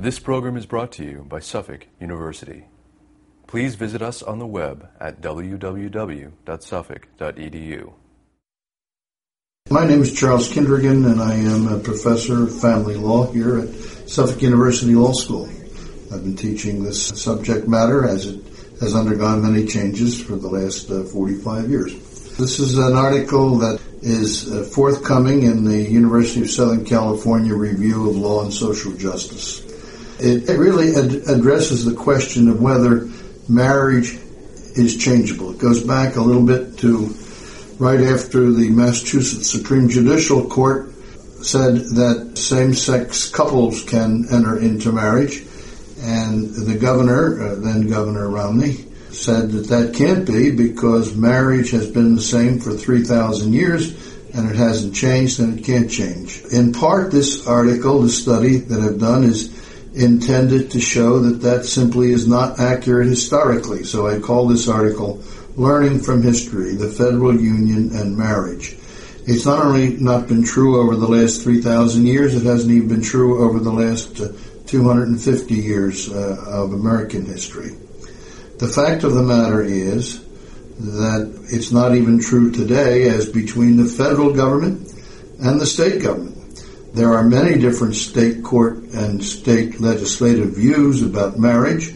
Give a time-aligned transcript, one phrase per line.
[0.00, 2.64] This program is brought to you by Suffolk University.
[3.46, 7.92] Please visit us on the web at www.suffolk.edu.
[9.68, 13.68] My name is Charles Kindregan, and I am a professor of family law here at
[14.08, 15.46] Suffolk University Law School.
[16.10, 18.42] I've been teaching this subject matter as it
[18.80, 21.92] has undergone many changes for the last uh, 45 years.
[22.38, 28.08] This is an article that is uh, forthcoming in the University of Southern California Review
[28.08, 29.66] of Law and Social Justice.
[30.20, 33.08] It, it really ad- addresses the question of whether
[33.48, 34.18] marriage
[34.76, 35.52] is changeable.
[35.52, 37.14] It goes back a little bit to
[37.78, 40.92] right after the Massachusetts Supreme Judicial Court
[41.42, 45.42] said that same-sex couples can enter into marriage,
[46.00, 51.90] and the governor, uh, then Governor Romney, said that that can't be because marriage has
[51.90, 53.92] been the same for 3,000 years
[54.34, 56.42] and it hasn't changed and it can't change.
[56.52, 59.59] In part, this article, the study that I've done is
[59.94, 63.84] intended to show that that simply is not accurate historically.
[63.84, 65.22] So I call this article
[65.56, 68.76] Learning from History, the Federal Union and Marriage.
[69.26, 73.02] It's not only not been true over the last 3,000 years, it hasn't even been
[73.02, 74.32] true over the last uh,
[74.66, 77.76] 250 years uh, of American history.
[78.58, 80.24] The fact of the matter is
[80.78, 84.92] that it's not even true today as between the federal government
[85.42, 86.39] and the state government.
[86.92, 91.92] There are many different state court and state legislative views about marriage.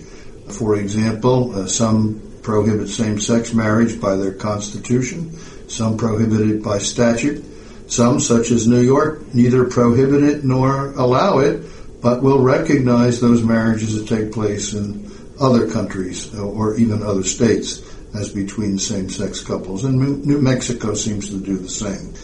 [0.49, 5.37] For example, uh, some prohibit same-sex marriage by their constitution,
[5.69, 7.45] some prohibit it by statute.
[7.87, 11.65] Some, such as New York, neither prohibit it nor allow it,
[12.01, 17.83] but will recognize those marriages that take place in other countries or even other states
[18.15, 19.85] as between same-sex couples.
[19.85, 22.15] And New Mexico seems to do the same.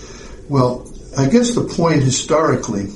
[0.49, 2.89] Well, I guess the point historically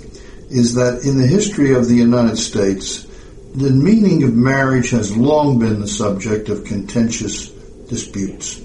[0.48, 3.06] is that in the history of the United States,
[3.54, 7.48] the meaning of marriage has long been the subject of contentious
[7.88, 8.56] disputes.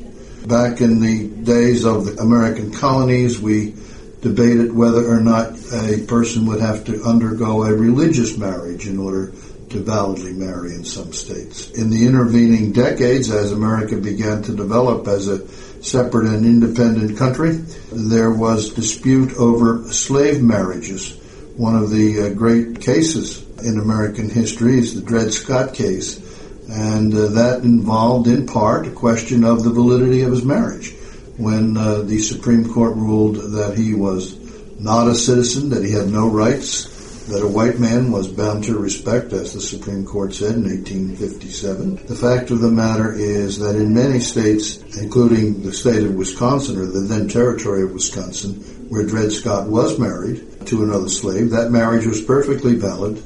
[0.45, 3.75] Back in the days of the American colonies, we
[4.21, 9.31] debated whether or not a person would have to undergo a religious marriage in order
[9.69, 11.71] to validly marry in some states.
[11.71, 15.47] In the intervening decades, as America began to develop as a
[15.81, 17.51] separate and independent country,
[17.91, 21.17] there was dispute over slave marriages.
[21.55, 26.17] One of the uh, great cases in American history is the Dred Scott case,
[26.69, 30.93] and uh, that involved in part a question of the validity of his marriage
[31.37, 34.37] when uh, the Supreme Court ruled that he was
[34.79, 36.98] not a citizen, that he had no rights,
[37.29, 42.07] that a white man was bound to respect, as the Supreme Court said in 1857.
[42.07, 46.79] The fact of the matter is that in many states, including the state of Wisconsin,
[46.79, 48.55] or the then territory of Wisconsin,
[48.89, 53.23] where Dred Scott was married to another slave, that marriage was perfectly valid,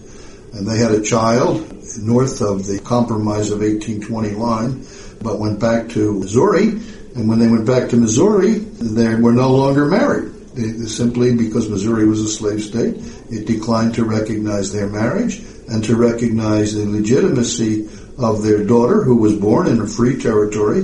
[0.53, 4.85] and they had a child north of the Compromise of 1820 line,
[5.21, 6.79] but went back to Missouri
[7.15, 10.31] and when they went back to Missouri, they were no longer married.
[10.55, 12.95] Simply because Missouri was a slave state,
[13.31, 19.15] it declined to recognize their marriage and to recognize the legitimacy of their daughter, who
[19.15, 20.81] was born in a free territory.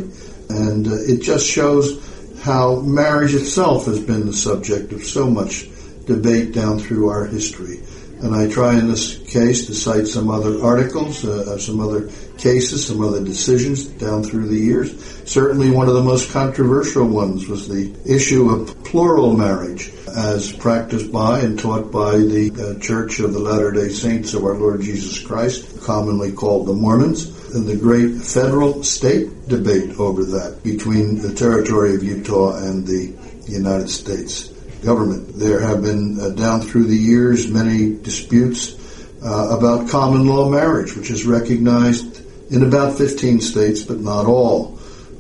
[0.50, 2.00] And uh, it just shows
[2.42, 5.70] how marriage itself has been the subject of so much
[6.06, 7.84] debate down through our history.
[8.22, 12.86] And I try in this case to cite some other articles, uh, some other cases,
[12.86, 14.94] some other decisions down through the years.
[15.30, 21.12] Certainly one of the most controversial ones was the issue of plural marriage as practiced
[21.14, 25.20] by and taught by the uh, Church of the Latter-day Saints of our Lord Jesus
[25.20, 31.34] Christ, commonly called the Mormons, and the great federal state debate over that between the
[31.34, 33.16] territory of Utah and the
[33.48, 34.50] United States
[34.84, 35.36] government.
[35.36, 38.76] There have been, uh, down through the years, many disputes
[39.24, 44.80] uh, about common law marriage, which is recognized in about 15 states, but not all.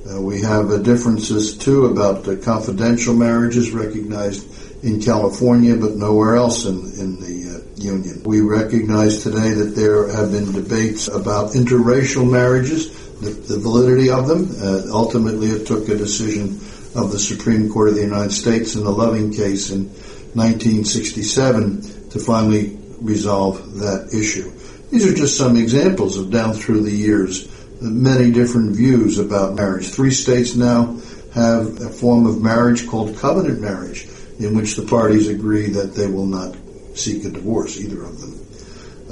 [0.09, 4.47] Uh, we have uh, differences, too, about confidential marriages recognized
[4.83, 8.21] in California, but nowhere else in, in the uh, Union.
[8.23, 12.89] We recognize today that there have been debates about interracial marriages,
[13.19, 14.49] the, the validity of them.
[14.61, 16.59] Uh, ultimately, it took a decision
[16.95, 19.89] of the Supreme Court of the United States in the Loving case in
[20.33, 24.51] 1967 to finally resolve that issue.
[24.89, 27.47] These are just some examples of down through the years
[27.81, 29.89] many different views about marriage.
[29.89, 30.97] Three states now
[31.33, 34.07] have a form of marriage called covenant marriage,
[34.39, 36.55] in which the parties agree that they will not
[36.95, 38.33] seek a divorce, either of them,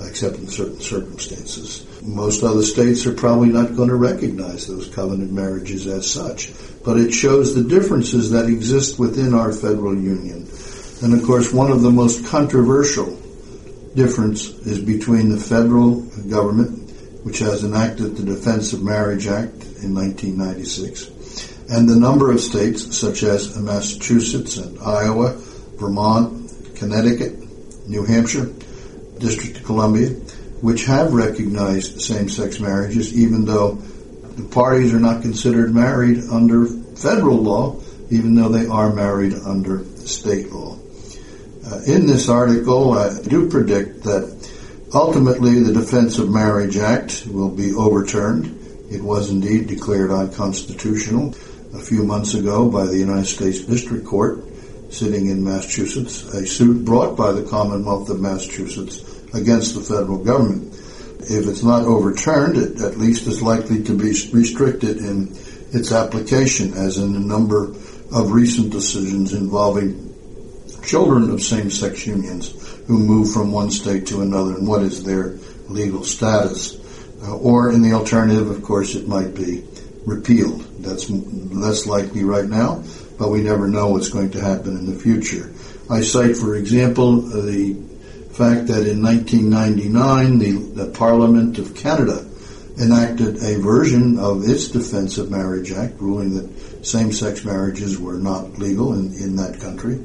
[0.06, 1.86] except in certain circumstances.
[2.04, 6.52] Most other states are probably not going to recognize those covenant marriages as such
[6.88, 10.48] but it shows the differences that exist within our federal union.
[11.04, 13.14] And of course, one of the most controversial
[13.94, 16.00] difference is between the federal
[16.30, 16.90] government,
[17.26, 21.12] which has enacted the Defense of Marriage Act in 1996,
[21.70, 25.34] and the number of states such as Massachusetts and Iowa,
[25.76, 27.36] Vermont, Connecticut,
[27.86, 28.46] New Hampshire,
[29.20, 30.10] District of Columbia,
[30.62, 37.38] which have recognized same-sex marriages, even though the parties are not considered married under federal
[37.38, 37.80] law,
[38.10, 40.78] even though they are married under state law.
[41.66, 44.34] Uh, in this article, I do predict that
[44.94, 48.46] ultimately the Defense of Marriage Act will be overturned.
[48.90, 51.36] It was indeed declared unconstitutional
[51.74, 54.47] a few months ago by the United States District Court
[54.90, 59.04] sitting in Massachusetts, a suit brought by the Commonwealth of Massachusetts
[59.34, 60.74] against the federal government.
[61.20, 65.36] If it's not overturned, it at least is likely to be restricted in
[65.74, 67.66] its application, as in a number
[68.12, 70.14] of recent decisions involving
[70.86, 72.54] children of same-sex unions
[72.88, 75.38] who move from one state to another and what is their
[75.68, 76.80] legal status.
[77.24, 79.66] Uh, or in the alternative, of course, it might be
[80.06, 80.62] repealed.
[80.80, 82.84] That's less likely right now,
[83.18, 85.52] but we never know what's going to happen in the future.
[85.90, 87.74] I cite, for example, the
[88.32, 92.28] fact that in 1999, the, the Parliament of Canada
[92.80, 98.60] enacted a version of its Defense of Marriage Act, ruling that same-sex marriages were not
[98.60, 99.96] legal in, in that country.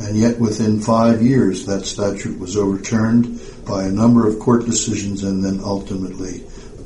[0.00, 5.22] And yet within five years, that statute was overturned by a number of court decisions
[5.22, 6.40] and then ultimately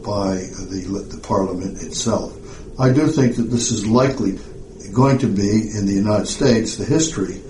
[0.05, 2.37] by the, the Parliament itself.
[2.79, 4.39] I do think that this is likely
[4.93, 7.41] going to be in the United States the history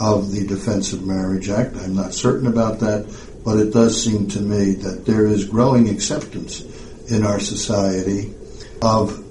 [0.00, 1.76] of the Defense of Marriage Act.
[1.76, 3.06] I'm not certain about that,
[3.44, 6.62] but it does seem to me that there is growing acceptance
[7.10, 8.34] in our society
[8.82, 9.22] of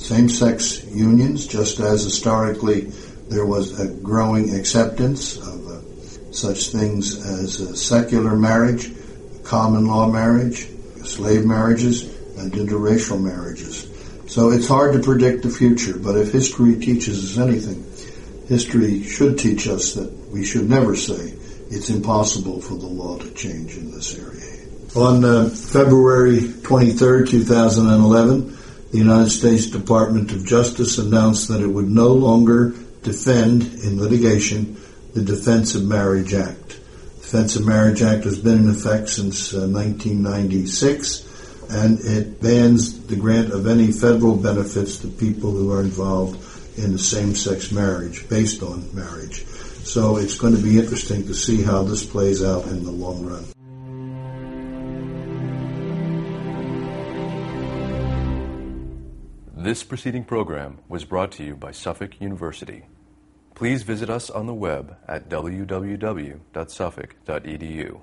[0.00, 2.90] same-sex unions, just as historically
[3.28, 8.90] there was a growing acceptance of uh, such things as uh, secular marriage,
[9.44, 10.68] common law marriage,
[11.04, 12.04] slave marriages,
[12.38, 13.86] and interracial marriages.
[14.28, 17.82] So it's hard to predict the future, but if history teaches us anything,
[18.46, 21.32] history should teach us that we should never say
[21.70, 24.66] it's impossible for the law to change in this area.
[24.94, 28.54] On uh, February 23, 2011,
[28.92, 34.76] the United States Department of Justice announced that it would no longer defend in litigation
[35.14, 36.68] the Defense of Marriage Act.
[36.68, 41.27] The Defense of Marriage Act has been in effect since uh, 1996
[41.70, 46.36] and it bans the grant of any federal benefits to people who are involved
[46.78, 49.44] in a same-sex marriage based on marriage.
[49.44, 53.26] So it's going to be interesting to see how this plays out in the long
[53.26, 53.44] run.
[59.56, 62.84] This preceding program was brought to you by Suffolk University.
[63.54, 68.00] Please visit us on the web at www.suffolk.edu.